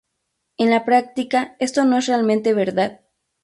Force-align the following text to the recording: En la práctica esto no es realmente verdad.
En 0.57 0.71
la 0.71 0.83
práctica 0.83 1.55
esto 1.59 1.85
no 1.85 1.95
es 1.99 2.07
realmente 2.07 2.55
verdad. 2.55 3.01